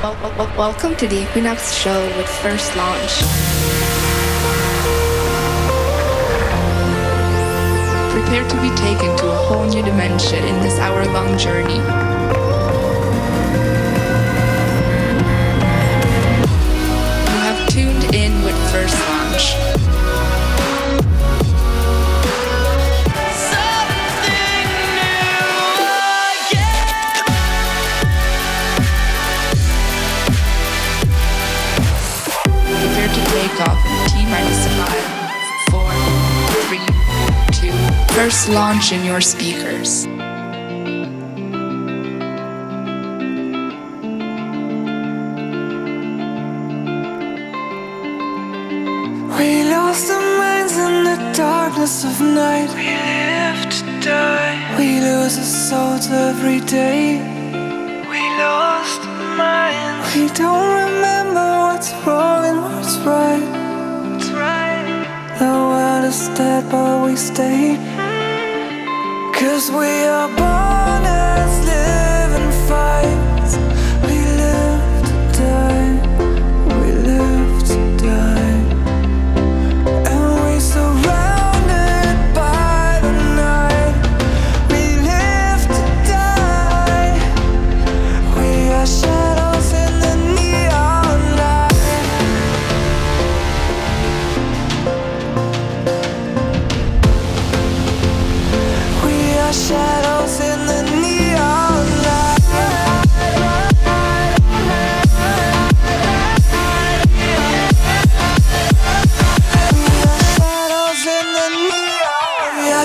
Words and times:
Welcome 0.00 0.94
to 0.94 1.08
the 1.08 1.22
Equinox 1.22 1.74
Show 1.74 2.06
with 2.16 2.28
First 2.28 2.76
Launch. 2.76 3.18
Prepare 8.12 8.48
to 8.48 8.60
be 8.62 8.70
taken 8.76 9.16
to 9.16 9.28
a 9.28 9.34
whole 9.34 9.66
new 9.66 9.82
dimension 9.82 10.44
in 10.44 10.62
this 10.62 10.78
hour 10.78 11.04
long 11.06 11.36
journey. 11.36 11.74
You 11.74 11.80
have 17.42 17.68
tuned 17.68 18.14
in 18.14 18.44
with 18.44 18.54
First 18.70 18.96
Launch. 19.08 19.67
First 38.18 38.48
launch 38.48 38.90
in 38.90 39.04
your 39.04 39.20
speakers. 39.20 40.04
We 49.38 49.50
lost 49.70 50.10
our 50.10 50.26
minds 50.36 50.76
in 50.76 51.04
the 51.04 51.32
darkness 51.32 52.04
of 52.04 52.20
night. 52.20 52.70
We 52.74 52.90
live 52.90 53.62
to 53.76 53.84
die. 54.00 54.76
We 54.76 54.98
lose 54.98 55.38
our 55.38 55.44
souls 55.44 56.10
every 56.10 56.58
day. 56.62 57.22
We 58.10 58.22
lost 58.42 59.00
our 59.00 59.36
minds. 59.36 60.16
We 60.16 60.26
don't 60.34 60.70
remember 60.82 61.46
what's 61.66 61.92
wrong 62.04 62.44
and 62.50 62.58
what's 62.64 62.96
right. 63.06 63.58
The 65.38 65.54
world 65.70 66.04
is 66.04 66.28
dead, 66.36 66.68
but 66.68 67.06
we 67.06 67.14
stay. 67.14 67.77
Cause 69.58 69.72
we 69.72 70.04
are 70.04 70.28
born 70.36 70.87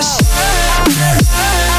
neon. 0.02 1.73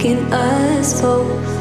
Taking 0.00 0.32
us 0.32 1.02
both. 1.02 1.59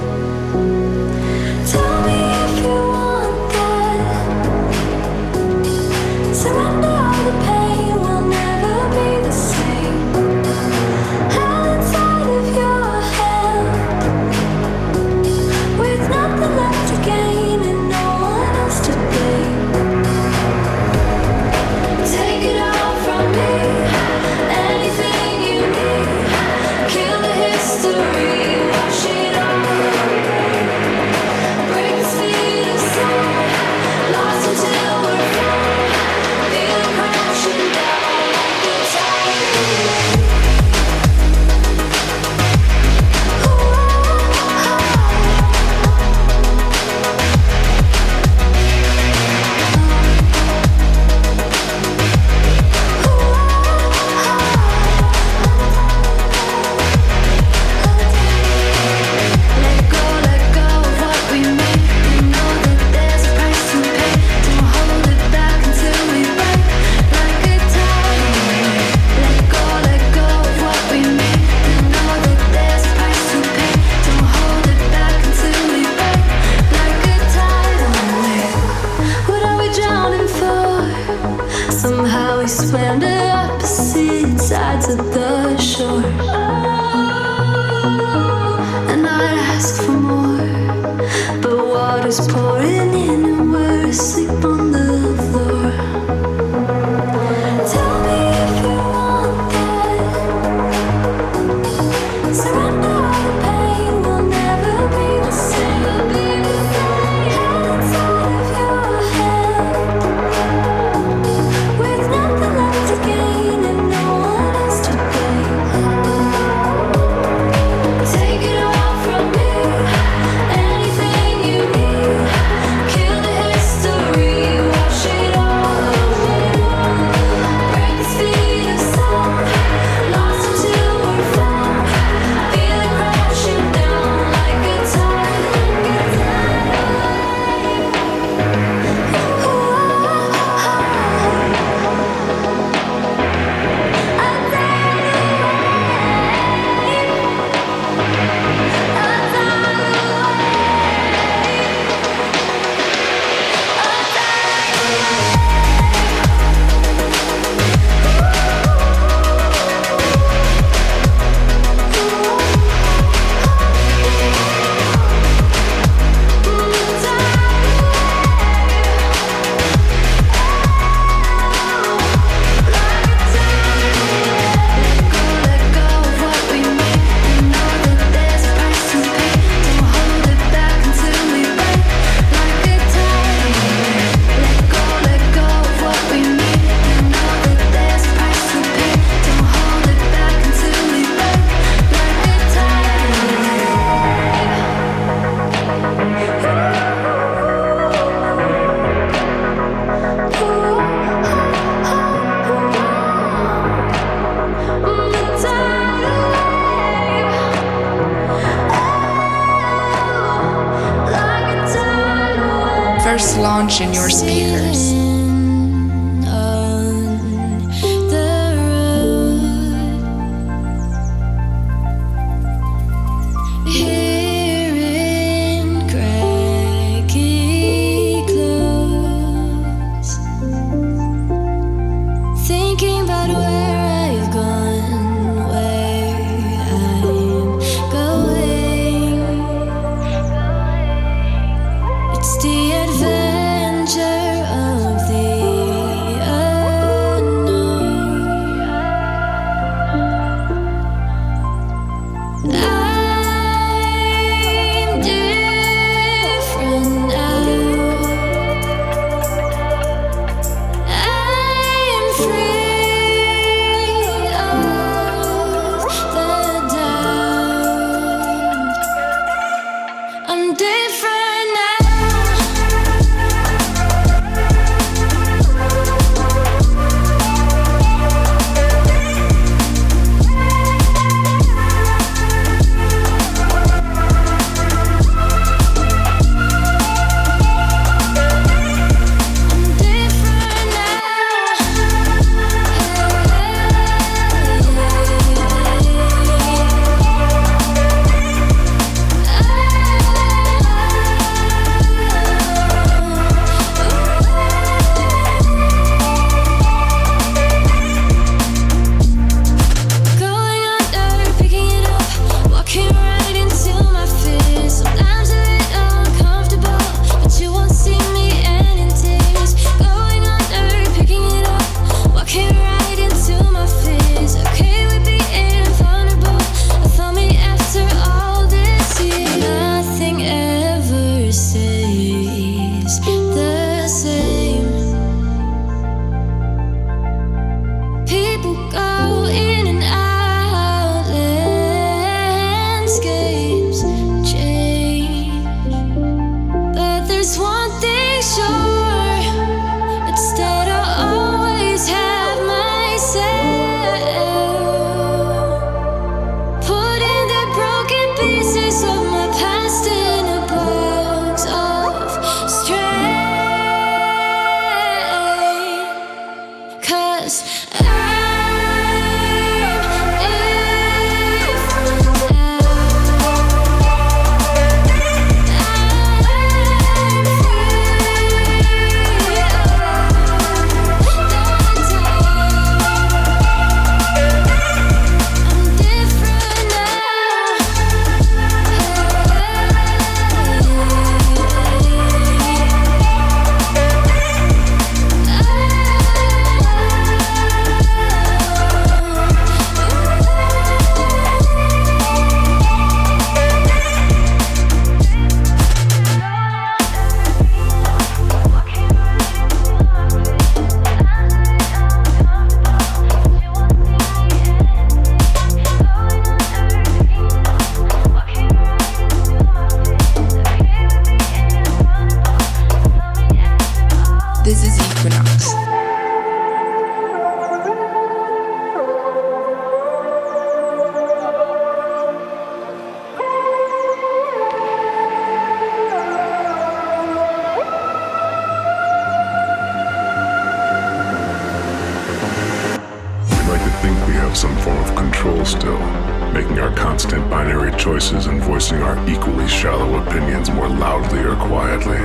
Quietly. 451.82 452.00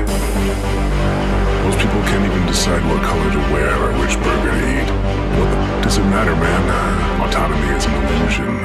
Most 1.65 1.79
people 1.79 2.01
can't 2.03 2.25
even 2.25 2.47
decide 2.47 2.83
what 2.85 3.03
color 3.03 3.31
to 3.33 3.39
wear 3.53 3.75
or 3.75 3.93
which 4.01 4.17
burger 4.23 4.51
to 4.51 4.83
eat. 4.83 4.91
What 5.39 5.51
the, 5.51 5.83
does 5.83 5.99
it 5.99 6.05
matter, 6.05 6.35
man? 6.37 7.21
Autonomy 7.21 7.69
is 7.77 7.85
an 7.87 7.95
illusion. 7.95 8.65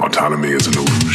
autonomy 0.00 0.48
is 0.50 0.66
an 0.66 0.74
illusion. 0.74 1.13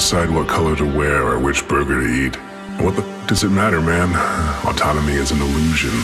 Decide 0.00 0.30
what 0.30 0.48
color 0.48 0.74
to 0.74 0.84
wear 0.84 1.26
or 1.26 1.38
which 1.38 1.68
burger 1.68 2.00
to 2.00 2.06
eat. 2.06 2.34
What 2.82 2.96
the 2.96 3.02
does 3.26 3.44
it 3.44 3.50
matter, 3.50 3.82
man? 3.82 4.08
Autonomy 4.66 5.12
is 5.12 5.30
an 5.30 5.42
illusion. 5.42 5.90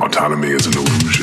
Autonomy 0.00 0.48
is 0.48 0.66
an 0.66 0.74
illusion. 0.74 1.13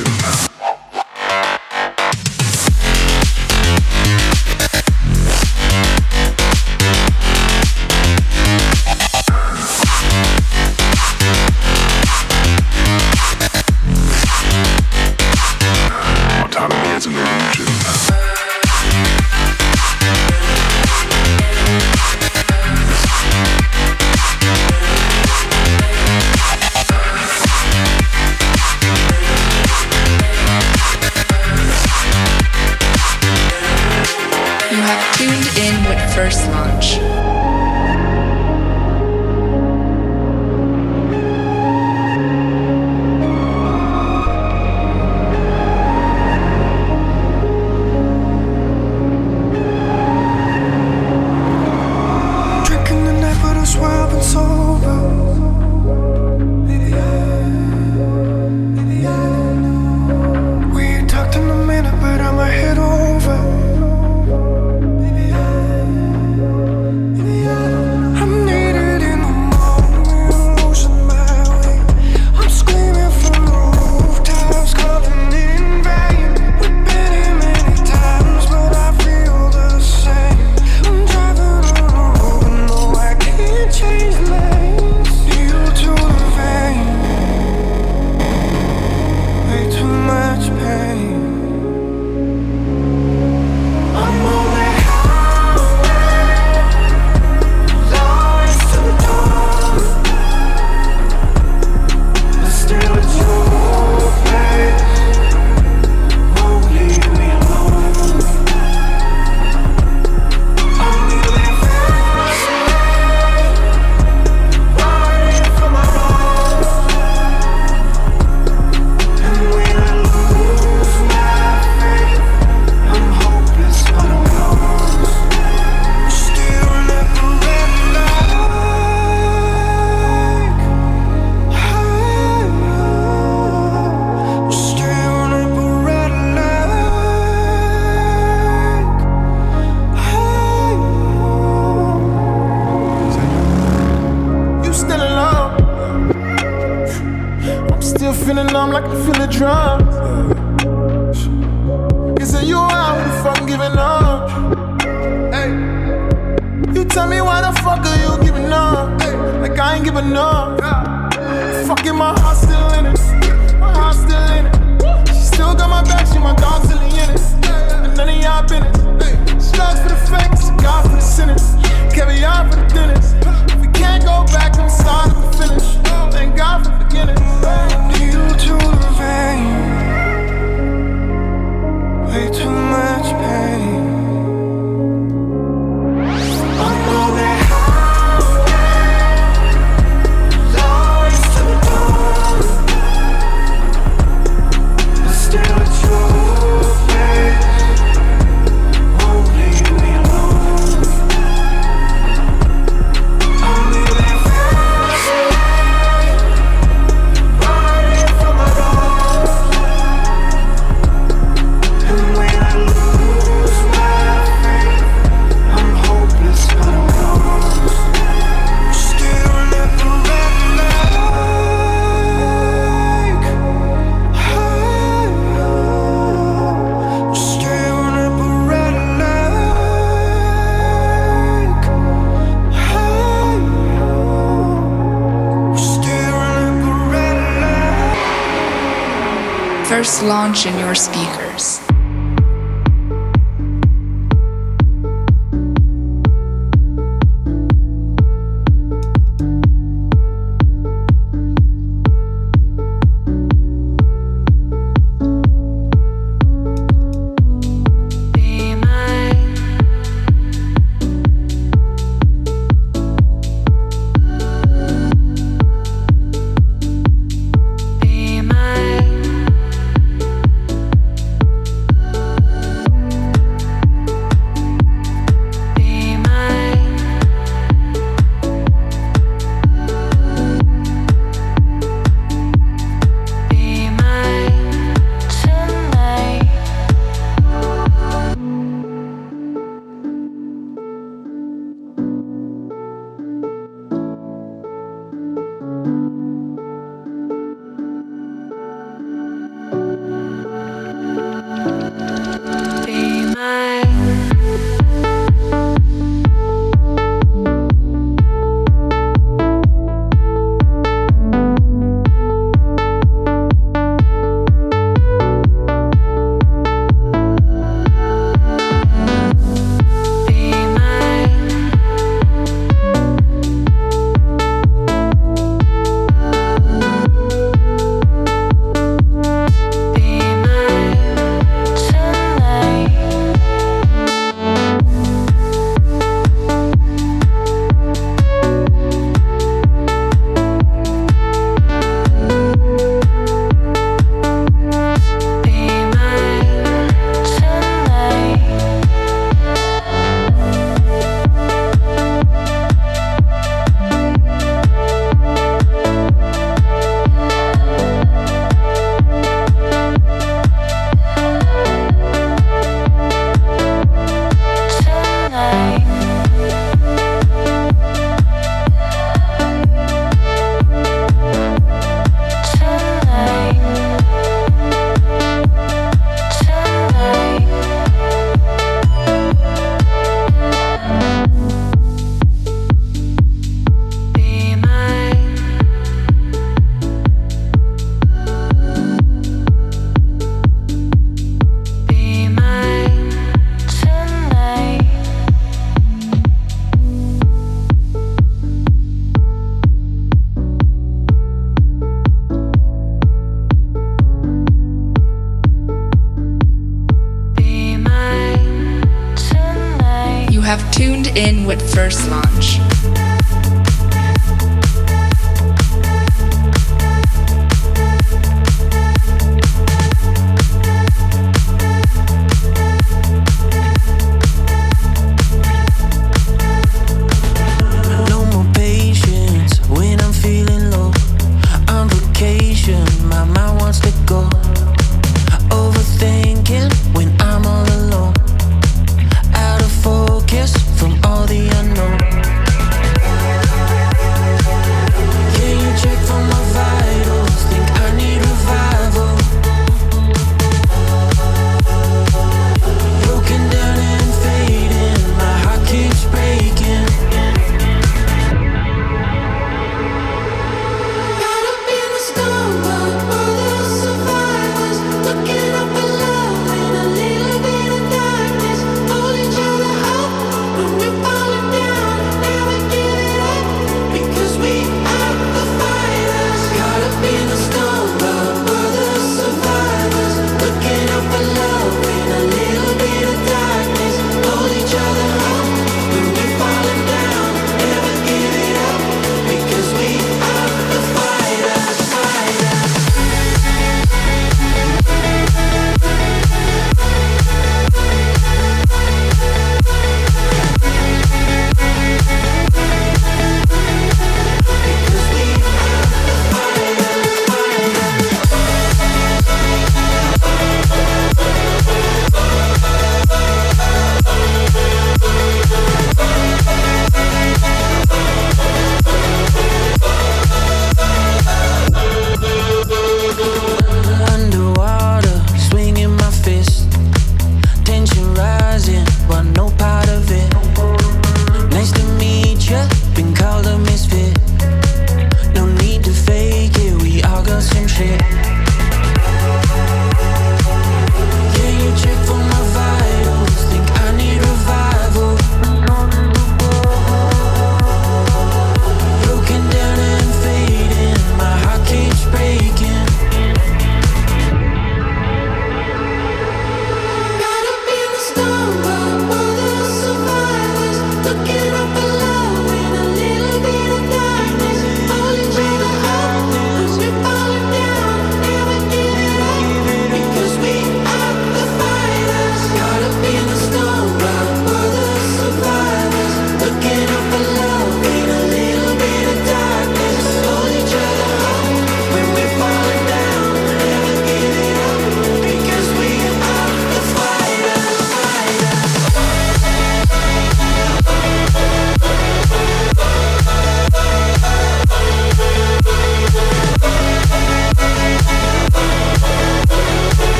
Launch 240.02 240.46
in 240.46 240.58
your 240.58 240.74
speakers. 240.74 241.11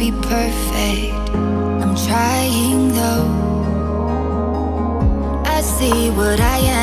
be 0.00 0.10
perfect. 0.12 1.12
I'm 1.82 1.94
trying 1.94 2.88
though. 2.88 3.28
I 5.44 5.60
see 5.60 6.08
what 6.08 6.40
I 6.40 6.58
am. 6.58 6.79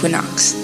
Equinox. 0.00 0.59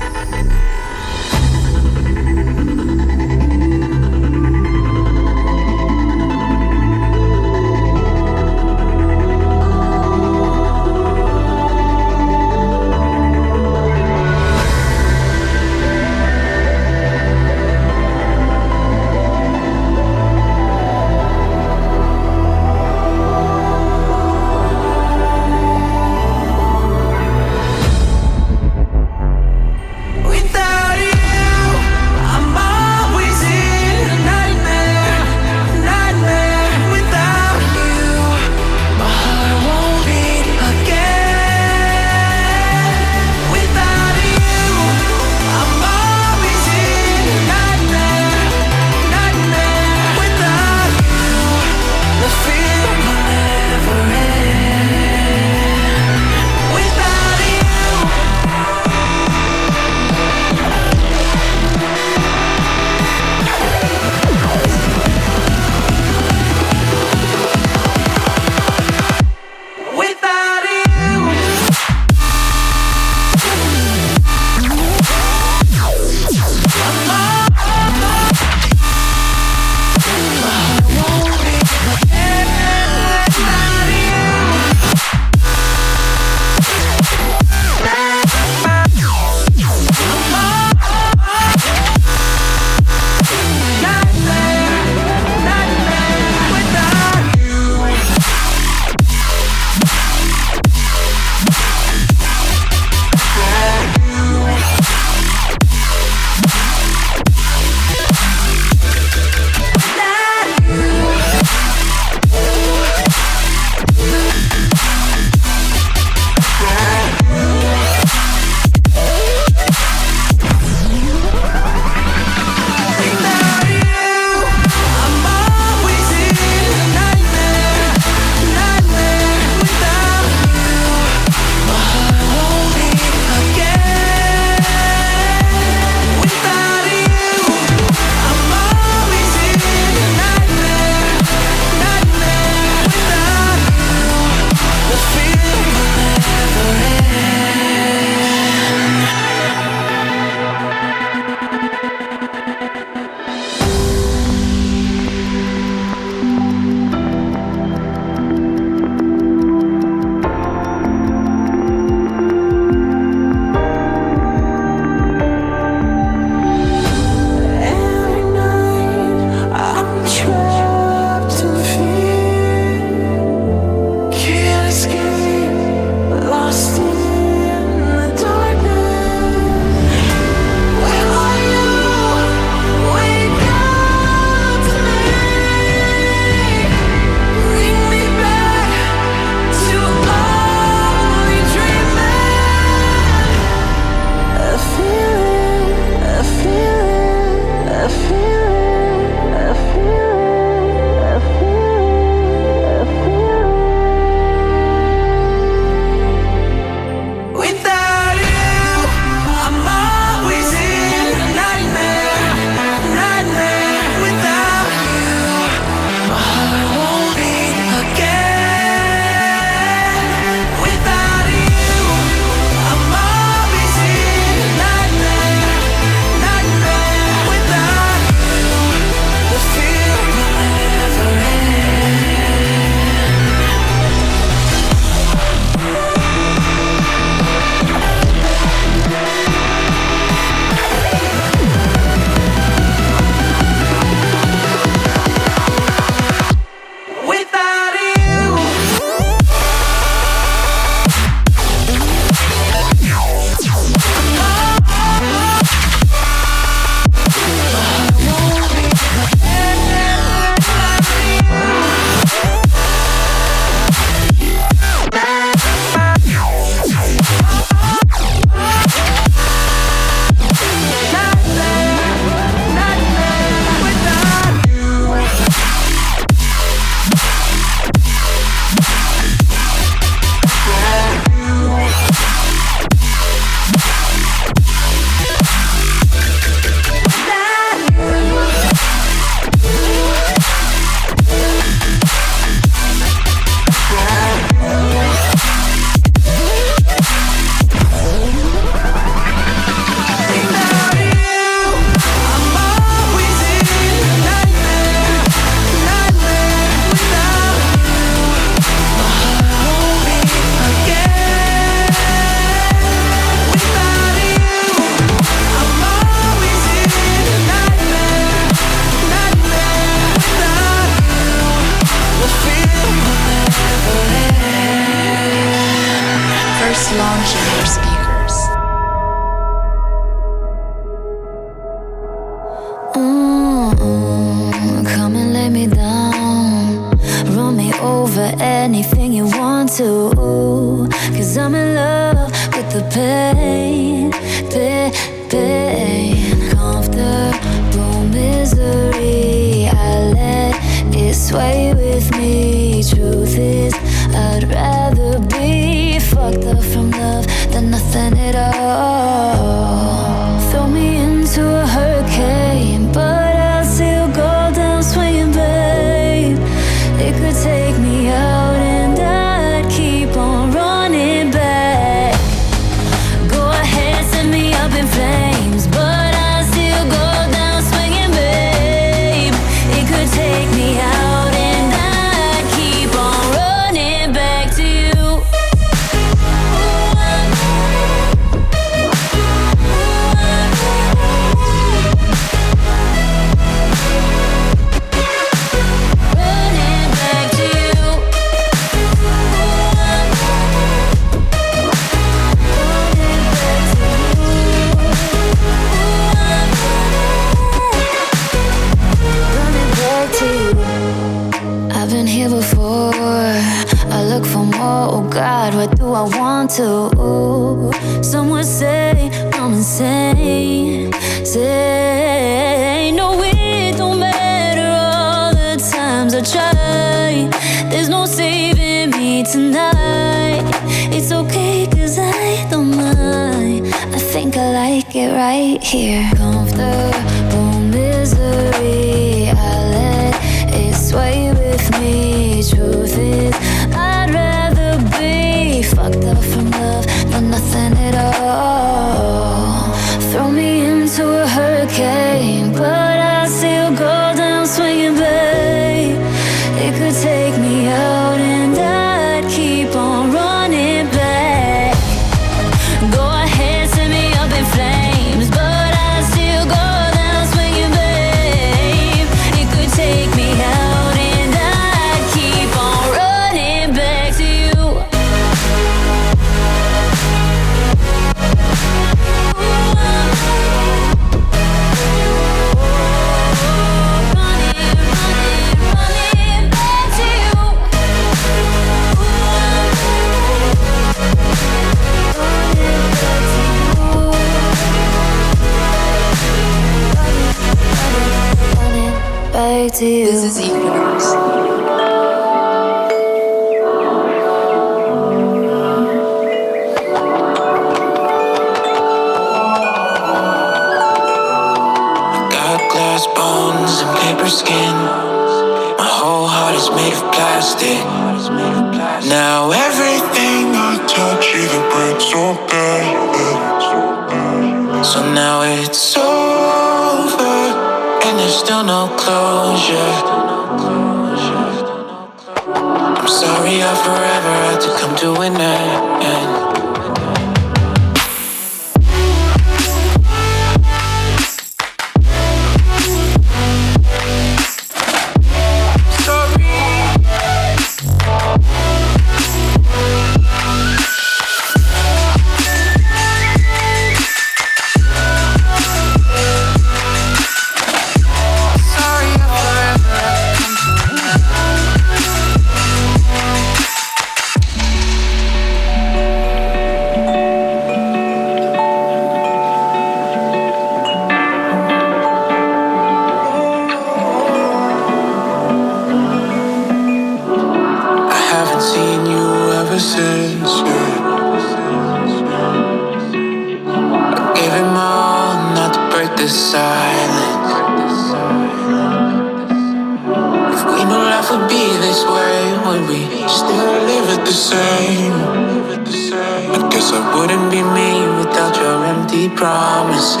Promises. 599.15 600.00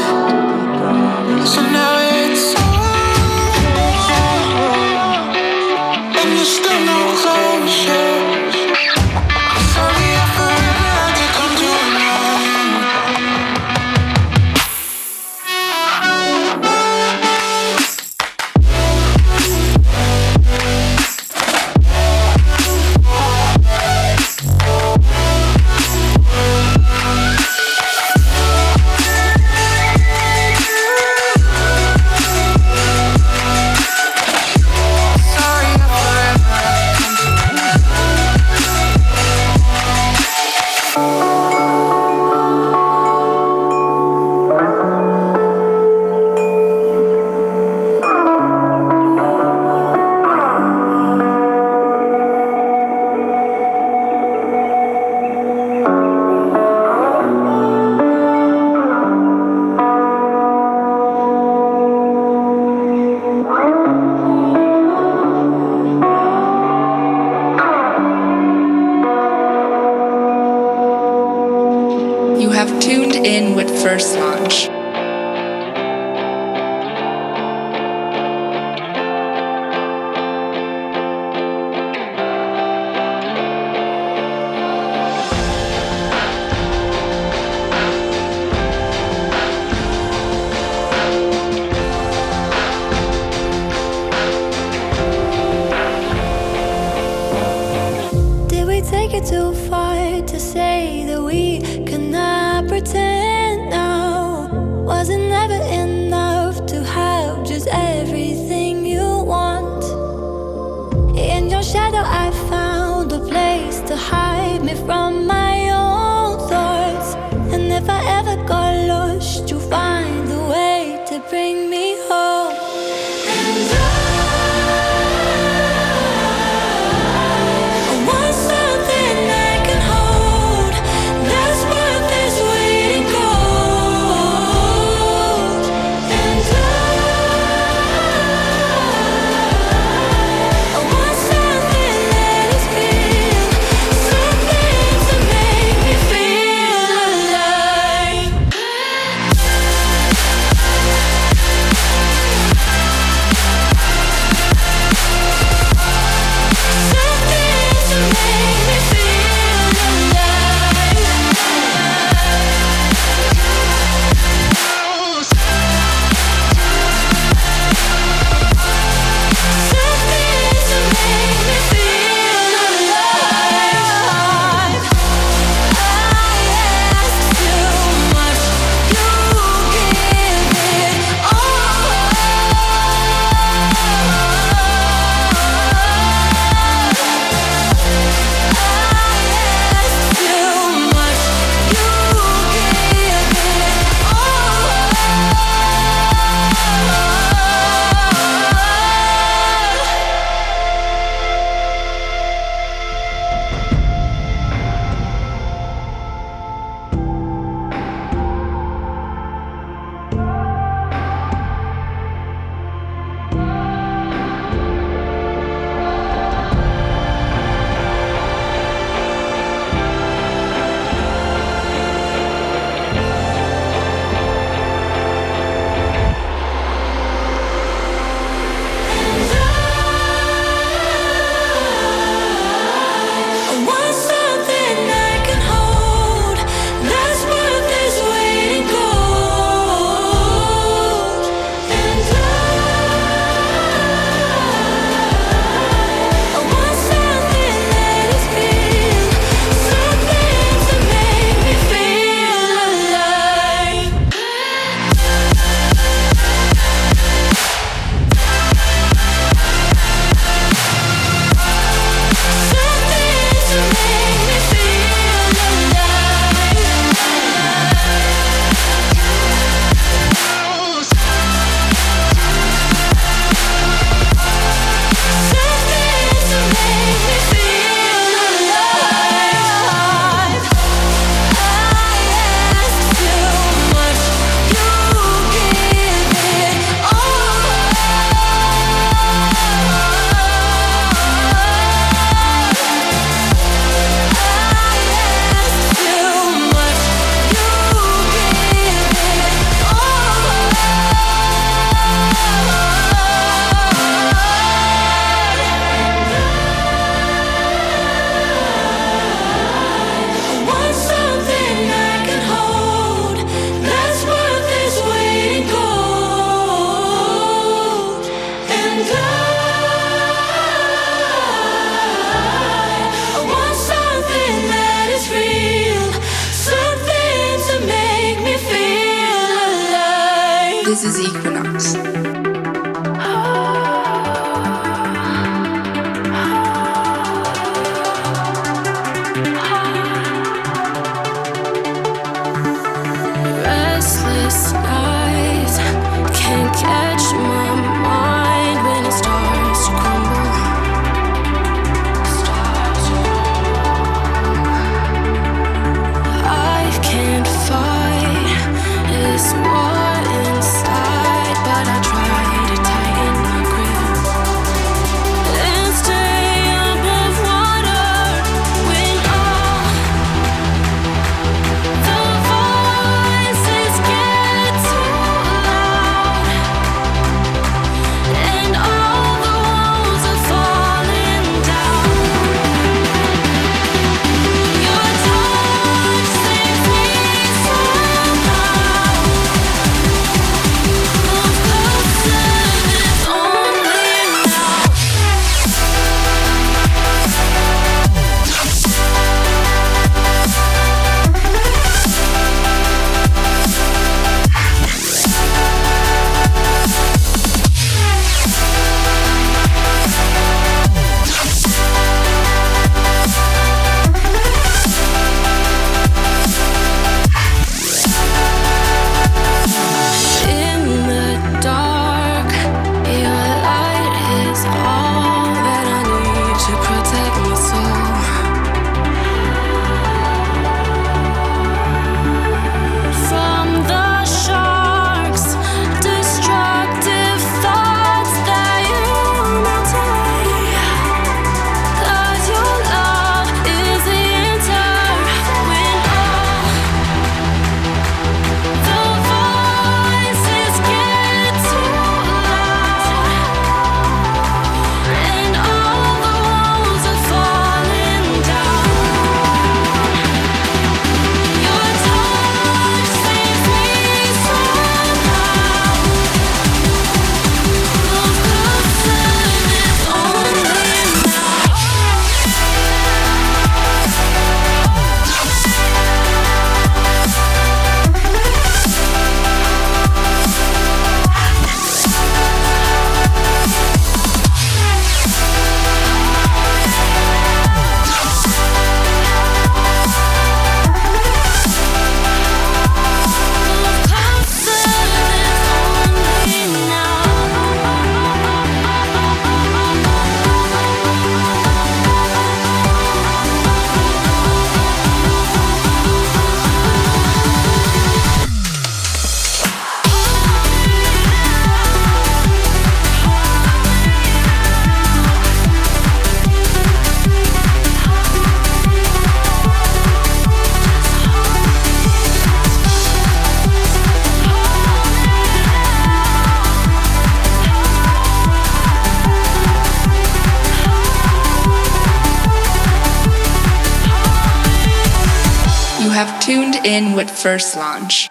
First 537.09 537.55
Launch. 537.55 538.10